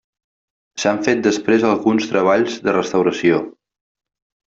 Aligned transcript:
S'han 0.83 1.01
fet 1.07 1.19
després 1.27 1.65
alguns 1.71 2.07
treballs 2.13 2.55
de 2.69 2.75
restauració. 2.79 3.39